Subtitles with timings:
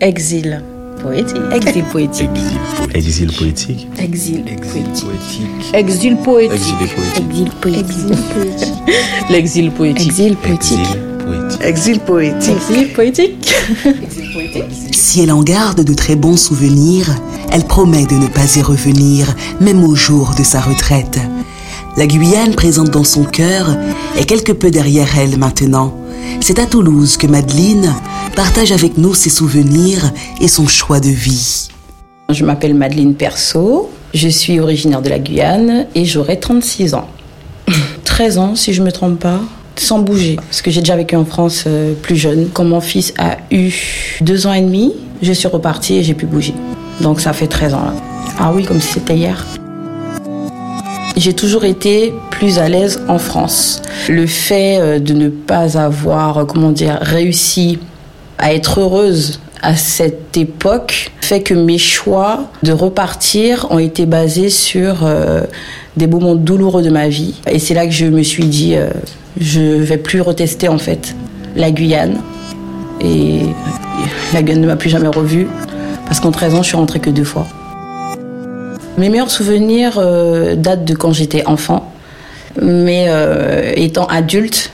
[0.00, 0.62] Exil
[1.02, 1.36] poétique.
[1.52, 2.30] Exil poétique.
[2.94, 3.88] Exil poétique.
[3.98, 5.74] Exil poétique.
[5.74, 6.60] Exil poétique.
[7.24, 8.72] Exil poétique.
[9.28, 10.06] L'exil poétique.
[10.06, 10.78] Exil poétique.
[11.64, 12.62] Exil poétique.
[12.62, 13.54] Exil poétique.
[14.92, 17.10] Si elle en garde de très bons souvenirs,
[17.50, 21.18] elle promet de ne pas y revenir, même au jour de sa retraite.
[21.96, 23.76] La Guyane présente dans son cœur
[24.16, 25.92] est quelque peu derrière elle maintenant.
[26.40, 27.92] C'est à Toulouse que Madeleine
[28.38, 31.66] partage avec nous ses souvenirs et son choix de vie.
[32.30, 37.08] Je m'appelle Madeleine Perso, je suis originaire de la Guyane et j'aurai 36 ans.
[38.04, 39.40] 13 ans si je ne me trompe pas,
[39.74, 40.36] sans bouger.
[40.36, 42.48] Parce que j'ai déjà vécu en France euh, plus jeune.
[42.52, 43.72] Quand mon fils a eu
[44.20, 46.54] 2 ans et demi, je suis repartie et j'ai pu bouger.
[47.00, 47.94] Donc ça fait 13 ans là.
[48.38, 49.44] Ah oui, comme si c'était hier
[51.16, 53.82] j'ai toujours été plus à l'aise en France.
[54.08, 57.80] Le fait euh, de ne pas avoir, comment dire, réussi
[58.38, 64.50] à être heureuse à cette époque fait que mes choix de repartir ont été basés
[64.50, 65.42] sur euh,
[65.96, 67.34] des moments douloureux de ma vie.
[67.50, 68.76] Et c'est là que je me suis dit,
[69.40, 71.14] je vais plus retester en fait
[71.56, 72.18] la Guyane.
[73.00, 73.40] Et
[74.32, 75.48] la Guyane ne m'a plus jamais revue
[76.06, 77.46] parce qu'en 13 ans, je suis rentrée que deux fois.
[78.96, 81.92] Mes meilleurs souvenirs euh, datent de quand j'étais enfant,
[82.60, 84.72] mais euh, étant adulte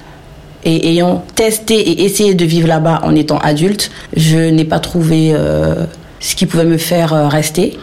[0.64, 5.32] et ayant testé et essayé de vivre là-bas en étant adulte, je n'ai pas trouvé
[5.32, 5.84] euh,
[6.20, 7.78] ce qui pouvait me faire rester.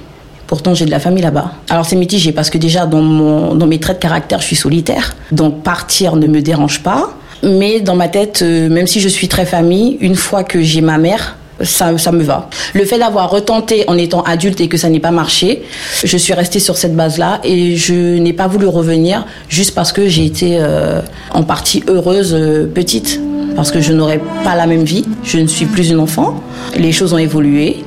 [0.48, 1.54] Pourtant, j'ai de la famille là-bas.
[1.70, 4.56] Alors, c'est mitigé parce que déjà, dans, mon, dans mes traits de caractère, je suis
[4.56, 5.16] solitaire.
[5.32, 7.14] Donc, partir ne me dérange pas.
[7.44, 10.98] Mais dans ma tête, même si je suis très famille, une fois que j'ai ma
[10.98, 12.50] mère, ça, me va.
[12.74, 15.64] Le fait d'avoir retenté en étant adulte et que ça n'ait pas marché,
[16.04, 20.08] je suis restée sur cette base-là et je n'ai pas voulu revenir juste parce que
[20.08, 21.02] j'ai été euh,
[21.34, 23.20] en partie heureuse euh, petite.
[23.56, 26.42] Parce que je n'aurais pas la même vie, je ne suis plus une enfant,
[26.78, 27.84] les choses ont évolué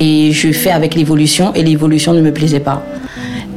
[0.00, 2.82] et je fais avec l'évolution et l'évolution ne me plaisait pas.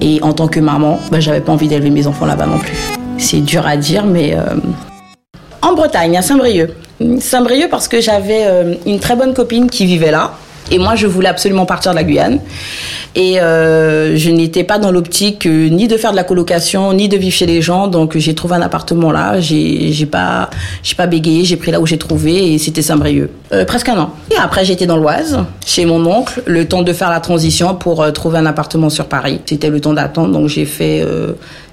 [0.01, 2.75] Et en tant que maman, ben, j'avais pas envie d'élever mes enfants là-bas non plus.
[3.17, 4.43] C'est dur à dire, mais euh,
[5.61, 6.71] en Bretagne, à Saint-Brieuc.
[7.19, 10.33] Saint-Brieuc parce que j'avais euh, une très bonne copine qui vivait là.
[10.71, 12.39] Et moi, je voulais absolument partir de la Guyane.
[13.13, 17.07] Et euh, je n'étais pas dans l'optique euh, ni de faire de la colocation, ni
[17.07, 17.87] de vivre chez les gens.
[17.87, 19.39] Donc, j'ai trouvé un appartement là.
[19.39, 20.49] J'ai, pas,
[20.81, 21.43] j'ai pas bégayé.
[21.43, 23.29] J'ai pris là où j'ai trouvé et c'était Saint-Brieuc.
[23.67, 24.09] presque un an.
[24.31, 28.11] Et après, j'étais dans l'Oise, chez mon oncle, le temps de faire la transition pour
[28.11, 29.41] trouver un appartement sur Paris.
[29.45, 30.31] C'était le temps d'attendre.
[30.31, 31.05] Donc, j'ai fait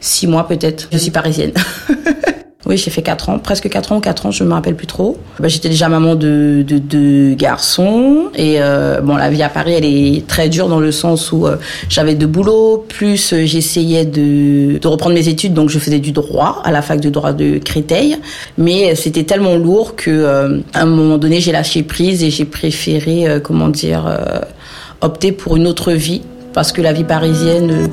[0.00, 0.88] six mois peut-être.
[0.92, 1.52] Je suis parisienne.
[2.64, 4.76] Oui, j'ai fait 4 ans, presque 4 ans ou 4 ans, je ne me rappelle
[4.76, 5.18] plus trop.
[5.40, 8.30] Bah, j'étais déjà maman de deux de, garçons.
[8.36, 11.46] Et euh, bon, la vie à Paris, elle est très dure dans le sens où
[11.46, 11.56] euh,
[11.88, 16.12] j'avais deux boulots, plus euh, j'essayais de, de, reprendre mes études, donc je faisais du
[16.12, 18.16] droit à la fac de droit de Créteil.
[18.58, 23.40] Mais c'était tellement lourd que à un moment donné, j'ai lâché prise et j'ai préféré,
[23.42, 24.04] comment dire,
[25.00, 26.22] opter pour une autre vie.
[26.52, 27.88] Parce que la vie parisienne,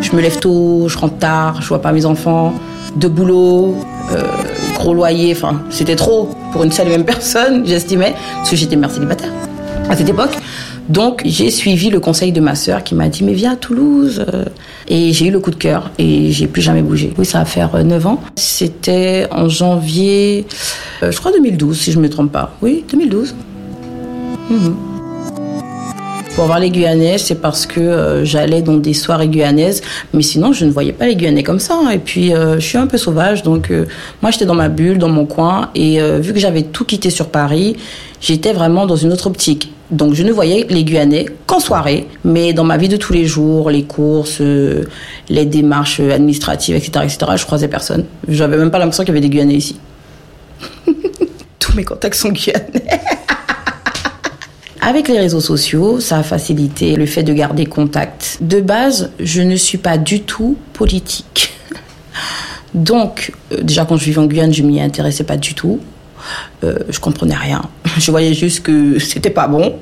[0.00, 2.54] je me lève tôt, je rentre tard, je vois pas mes enfants
[2.96, 3.76] de boulot,
[4.12, 4.22] euh,
[4.74, 8.76] gros loyer, enfin, c'était trop pour une seule et même personne, j'estimais, parce que j'étais
[8.76, 9.30] mère célibataire
[9.88, 10.36] à cette époque.
[10.88, 14.24] Donc, j'ai suivi le conseil de ma sœur qui m'a dit, mais viens à Toulouse.
[14.88, 17.14] Et j'ai eu le coup de cœur et j'ai plus jamais bougé.
[17.16, 18.20] Oui, ça va faire 9 euh, ans.
[18.36, 20.44] C'était en janvier,
[21.02, 22.54] euh, je crois 2012, si je ne me trompe pas.
[22.60, 23.34] Oui, 2012.
[26.34, 29.82] Pour voir les Guyanais, c'est parce que euh, j'allais dans des soirées guyanaises,
[30.14, 31.78] mais sinon je ne voyais pas les Guyanais comme ça.
[31.92, 33.84] Et puis euh, je suis un peu sauvage, donc euh,
[34.22, 37.28] moi j'étais dans ma bulle, dans mon coin, et vu que j'avais tout quitté sur
[37.28, 37.76] Paris,
[38.22, 39.74] j'étais vraiment dans une autre optique.
[39.90, 43.26] Donc je ne voyais les Guyanais qu'en soirée, mais dans ma vie de tous les
[43.26, 44.40] jours, les courses,
[45.28, 48.06] les démarches administratives, etc., etc., je croisais personne.
[48.26, 49.76] J'avais même pas l'impression qu'il y avait des Guyanais ici.
[51.58, 52.84] Tous mes contacts sont Guyanais.
[54.84, 58.38] Avec les réseaux sociaux, ça a facilité le fait de garder contact.
[58.40, 61.54] De base, je ne suis pas du tout politique.
[62.74, 65.78] Donc, euh, déjà quand je vivais en Guyane, je m'y intéressais pas du tout.
[66.64, 67.62] Euh, je comprenais rien.
[67.98, 69.74] Je voyais juste que c'était pas bon.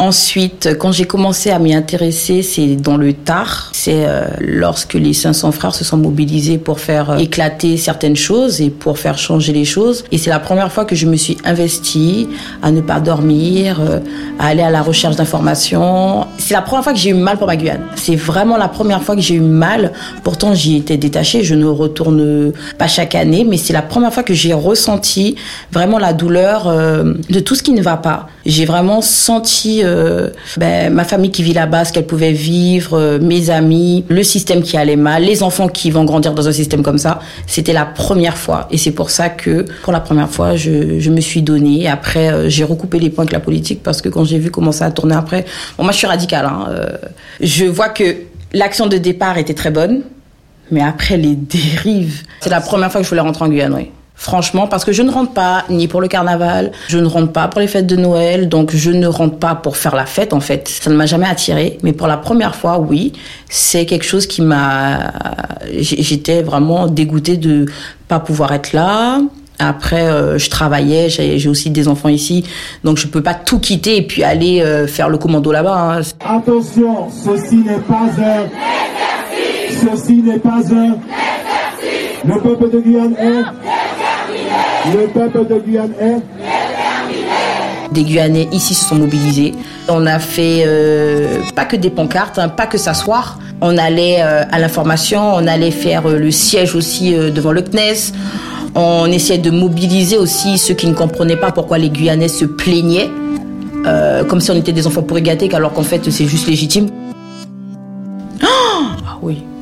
[0.00, 3.68] Ensuite, quand j'ai commencé à m'y intéresser, c'est dans le tard.
[3.74, 8.62] C'est euh, lorsque les 500 frères se sont mobilisés pour faire euh, éclater certaines choses
[8.62, 10.06] et pour faire changer les choses.
[10.10, 12.28] Et c'est la première fois que je me suis investie
[12.62, 14.00] à ne pas dormir, euh,
[14.38, 16.26] à aller à la recherche d'informations.
[16.38, 17.82] C'est la première fois que j'ai eu mal pour ma Guyane.
[17.96, 19.92] C'est vraiment la première fois que j'ai eu mal.
[20.24, 21.44] Pourtant, j'y étais détachée.
[21.44, 25.36] Je ne retourne pas chaque année, mais c'est la première fois que j'ai ressenti
[25.70, 28.28] vraiment la douleur de tout ce qui ne va pas.
[28.46, 33.18] J'ai vraiment senti euh, ben, ma famille qui vit là-bas, ce qu'elle pouvait vivre, euh,
[33.20, 36.82] mes amis, le système qui allait mal, les enfants qui vont grandir dans un système
[36.82, 37.20] comme ça.
[37.46, 38.68] C'était la première fois.
[38.70, 41.88] Et c'est pour ça que, pour la première fois, je, me suis donnée.
[41.88, 44.72] Après, euh, j'ai recoupé les points avec la politique parce que quand j'ai vu comment
[44.72, 45.44] ça a tourné après,
[45.78, 46.46] moi je suis radicale.
[46.46, 46.68] Hein,
[47.40, 48.16] je vois que
[48.52, 50.02] l'action de départ était très bonne,
[50.70, 53.90] mais après les dérives, c'est la première fois que je voulais rentrer en Guyane, oui.
[54.22, 57.48] Franchement, parce que je ne rentre pas ni pour le carnaval, je ne rentre pas
[57.48, 60.40] pour les fêtes de Noël, donc je ne rentre pas pour faire la fête en
[60.40, 60.68] fait.
[60.68, 63.14] Ça ne m'a jamais attiré, mais pour la première fois, oui,
[63.48, 65.10] c'est quelque chose qui m'a.
[65.78, 67.64] J'étais vraiment dégoûtée de
[68.08, 69.20] pas pouvoir être là.
[69.58, 72.44] Après, euh, je travaillais, j'ai aussi des enfants ici,
[72.84, 75.96] donc je peux pas tout quitter et puis aller euh, faire le commando là-bas.
[75.98, 76.00] hein.
[76.28, 78.48] Attention, ceci n'est pas un.
[79.70, 80.98] Ceci n'est pas un.
[82.22, 83.69] Le peuple de Guyane est.
[84.86, 86.20] Le peuple de Guyane est.
[87.92, 89.52] Des Guyanais ici se sont mobilisés.
[89.88, 93.38] On a fait euh, pas que des pancartes, hein, pas que s'asseoir.
[93.60, 97.62] On allait euh, à l'information, on allait faire euh, le siège aussi euh, devant le
[97.62, 98.12] CNES.
[98.74, 103.10] On essayait de mobiliser aussi ceux qui ne comprenaient pas pourquoi les Guyanais se plaignaient,
[104.28, 106.86] comme si on était des enfants pourri gâtés, alors qu'en fait c'est juste légitime.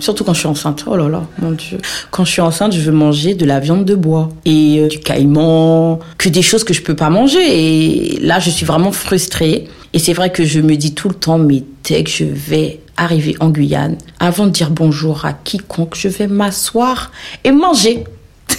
[0.00, 0.84] Surtout quand je suis enceinte.
[0.86, 1.78] Oh là là, mon Dieu.
[2.10, 4.98] Quand je suis enceinte, je veux manger de la viande de bois et euh, du
[4.98, 7.38] caïman, que des choses que je peux pas manger.
[7.40, 9.68] Et là, je suis vraiment frustrée.
[9.94, 12.80] Et c'est vrai que je me dis tout le temps, mais dès que je vais
[12.96, 17.10] arriver en Guyane, avant de dire bonjour à quiconque, je vais m'asseoir
[17.44, 18.04] et manger.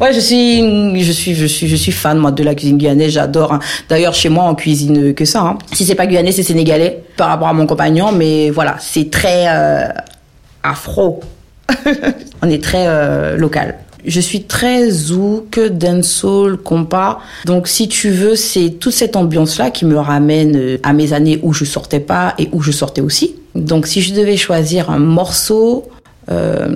[0.00, 3.12] Ouais, je suis, je suis, je suis, je suis fan moi de la cuisine guyanaise.
[3.12, 3.52] J'adore.
[3.52, 3.58] hein.
[3.90, 5.40] D'ailleurs, chez moi, on cuisine que ça.
[5.42, 5.58] hein.
[5.74, 8.10] Si c'est pas guyanais, c'est sénégalais par rapport à mon compagnon.
[8.10, 9.88] Mais voilà, c'est très euh,
[10.62, 11.20] afro.
[12.42, 13.78] on est très euh, local.
[14.06, 17.18] Je suis très zouk, dancehall, compas.
[17.44, 21.38] Donc, si tu veux, c'est toute cette ambiance-là qui me ramène euh, à mes années
[21.42, 23.34] où je sortais pas et où je sortais aussi.
[23.54, 25.90] Donc, si je devais choisir un morceau,
[26.30, 26.68] euh,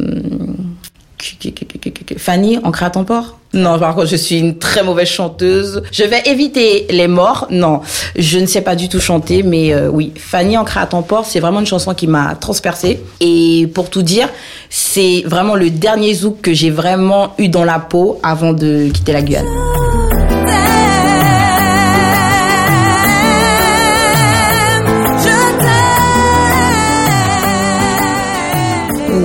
[2.18, 3.38] Fanny, en ton port?
[3.54, 5.82] Non, par contre, je suis une très mauvaise chanteuse.
[5.90, 7.46] Je vais éviter les morts.
[7.50, 7.80] Non,
[8.16, 11.60] je ne sais pas du tout chanter, mais oui, Fanny, en ton port, c'est vraiment
[11.60, 13.00] une chanson qui m'a transpercée.
[13.26, 14.28] Et pour tout dire,
[14.68, 19.14] c'est vraiment le dernier zouk que j'ai vraiment eu dans la peau avant de quitter
[19.14, 19.46] la Guyane.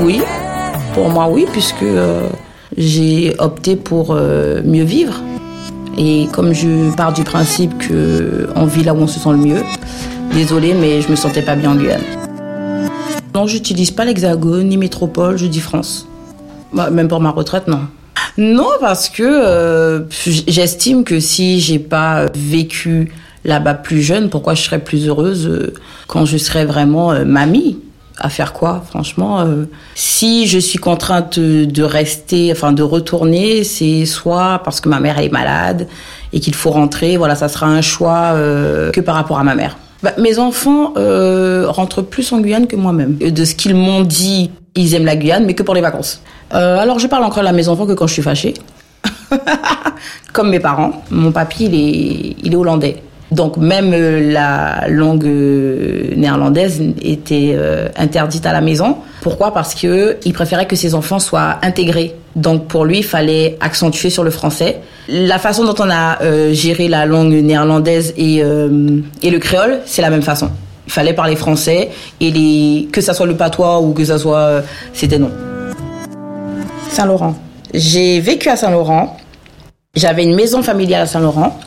[0.01, 0.21] Oui,
[0.93, 2.29] pour moi oui, puisque euh,
[2.77, 5.21] j'ai opté pour euh, mieux vivre.
[5.97, 9.37] Et comme je pars du principe que on vit là où on se sent le
[9.37, 9.63] mieux,
[10.33, 12.28] désolée, mais je me sentais pas bien en Guyane.
[13.39, 16.05] Non, j'utilise pas l'Hexagone ni métropole, je dis France.
[16.73, 17.79] Bah, même pour ma retraite, non.
[18.37, 23.13] Non, parce que euh, j'estime que si j'ai pas vécu
[23.45, 25.73] là-bas plus jeune, pourquoi je serais plus heureuse euh,
[26.07, 27.77] quand je serais vraiment euh, mamie
[28.17, 29.47] à faire quoi, franchement
[29.95, 35.17] Si je suis contrainte de, rester, enfin de retourner, c'est soit parce que ma mère
[35.17, 35.87] est malade
[36.33, 37.15] et qu'il faut rentrer.
[37.15, 39.77] Voilà, ça sera un choix que par rapport à ma mère.
[40.01, 43.17] Bah, mes enfants euh, rentrent plus en Guyane que moi-même.
[43.17, 46.21] De ce qu'ils m'ont dit, ils aiment la Guyane, mais que pour les vacances.
[46.53, 48.53] Euh, alors je parle encore à mes enfants que quand je suis fâchée.
[50.33, 51.03] Comme mes parents.
[51.11, 53.03] Mon papy, il est, il est hollandais.
[53.31, 57.57] Donc même euh, la langue néerlandaise était
[57.97, 58.97] interdite à la maison.
[59.21, 59.53] Pourquoi?
[59.53, 62.15] Parce que il préférait que ses enfants soient intégrés.
[62.35, 64.79] Donc pour lui, il fallait accentuer sur le français.
[65.07, 69.79] La façon dont on a euh, géré la langue néerlandaise et, euh, et le créole,
[69.85, 70.49] c'est la même façon.
[70.87, 74.37] Il fallait parler français et les, que ça soit le patois ou que ça soit,
[74.37, 74.61] euh,
[74.93, 75.31] c'était non.
[76.89, 77.35] Saint-Laurent.
[77.73, 79.17] J'ai vécu à Saint-Laurent.
[79.95, 81.59] J'avais une maison familiale à Saint-Laurent.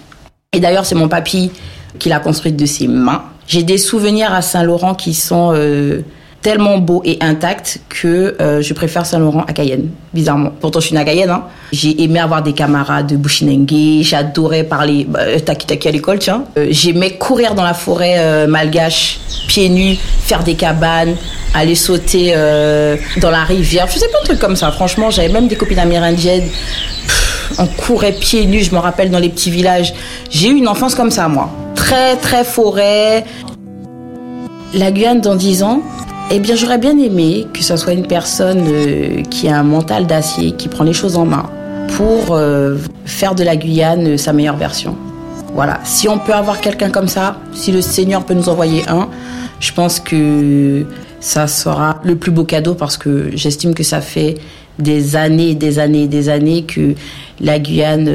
[0.53, 1.51] Et d'ailleurs, c'est mon papy
[1.99, 3.23] qui l'a construite de ses mains.
[3.47, 5.53] J'ai des souvenirs à Saint-Laurent qui sont
[6.43, 10.51] tellement beaux et intacts que euh, je préfère Saint-Laurent à Cayenne, bizarrement.
[10.61, 11.31] Pourtant, je suis née à Cayenne.
[11.31, 11.45] Hein.
[11.73, 14.03] J'ai aimé avoir des camarades de Bushinengue.
[14.03, 16.45] J'adorais parler bah, taki-taki à l'école, tiens.
[16.59, 21.15] Euh, J'aimais courir dans la forêt euh, malgache, pieds nus, faire des cabanes,
[21.55, 23.87] aller sauter euh, dans la rivière.
[23.87, 25.11] Je faisais plein de trucs comme ça, franchement.
[25.11, 26.49] J'avais même des copines amérindiennes.
[27.59, 29.95] On courait pieds nus, je me rappelle, dans les petits villages.
[30.31, 31.51] J'ai eu une enfance comme ça, moi.
[31.77, 33.25] Très, très forêt.
[34.75, 35.83] La Guyane dans 10 ans,
[36.35, 40.07] eh bien, j'aurais bien aimé que ce soit une personne euh, qui a un mental
[40.07, 41.51] d'acier, qui prend les choses en main
[41.95, 44.97] pour euh, faire de la Guyane euh, sa meilleure version.
[45.55, 45.81] Voilà.
[45.85, 49.11] Si on peut avoir quelqu'un comme ça, si le Seigneur peut nous envoyer un,
[49.61, 50.87] je pense que
[51.21, 54.39] ça sera le plus beau cadeau parce que j'estime que ça fait
[54.79, 56.95] des années, des années, des années que
[57.41, 58.09] la Guyane,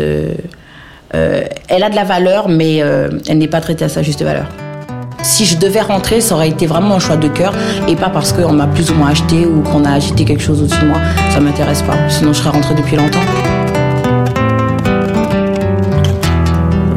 [1.13, 4.47] elle a de la valeur, mais elle n'est pas traitée à sa juste valeur.
[5.27, 7.53] Si je devais rentrer, ça aurait été vraiment un choix de cœur
[7.87, 10.61] et pas parce qu'on m'a plus ou moins acheté ou qu'on a agité quelque chose
[10.61, 10.99] au-dessus de moi.
[11.31, 11.97] Ça m'intéresse pas.
[12.07, 13.19] Sinon, je serais rentrée depuis longtemps.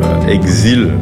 [0.04, 0.92] Euh, exil,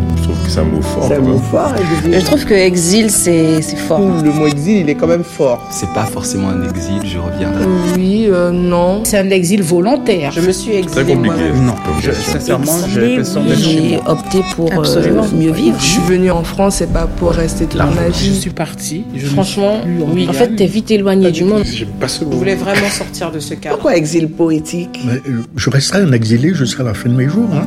[0.49, 1.05] c'est un mot fort.
[1.09, 1.43] C'est un quand mot même.
[1.51, 2.21] fort, exil.
[2.21, 4.01] Je trouve que exil, c'est fort.
[4.01, 5.67] Le mot exil, il est quand même fort.
[5.71, 7.65] C'est pas forcément un exil, je reviendrai.
[7.97, 9.03] Oui, euh, non.
[9.05, 10.33] C'est un exil volontaire.
[10.33, 11.37] Je me suis Très exilée compliqué.
[11.37, 11.65] moi-même.
[11.67, 14.13] Non, comme je- sincèrement, j'ai oui, moi.
[14.13, 15.77] opté pour euh, mieux vivre.
[15.79, 18.35] Je suis venue en France, c'est pas pour rester toute ma Je vie.
[18.41, 19.05] suis partie.
[19.15, 20.27] Je Franchement, suis oui.
[20.29, 21.63] En fait, t'es vite éloigné du monde.
[21.65, 23.77] J'aime pas ce Je voulais vraiment sortir de ce cadre.
[23.77, 25.01] Pourquoi exil poétique?
[25.05, 27.49] Mais, euh, Je resterai un exilé jusqu'à la fin de mes jours.
[27.53, 27.67] hein.